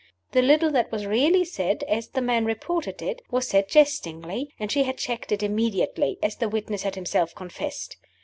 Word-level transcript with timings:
The 0.31 0.41
little 0.41 0.71
that 0.71 0.91
was 0.91 1.05
really 1.05 1.45
said 1.45 1.83
(as 1.83 2.07
the 2.07 2.23
man 2.23 2.43
reported 2.43 3.03
it) 3.03 3.21
was 3.29 3.47
said 3.47 3.69
jestingly; 3.69 4.51
and 4.57 4.71
she 4.71 4.81
had 4.81 4.97
checked 4.97 5.31
it 5.31 5.43
immediately 5.43 6.17
as 6.23 6.37
the 6.37 6.49
witness 6.49 6.81
had 6.81 6.95
himself 6.95 7.35
confessed. 7.35 7.97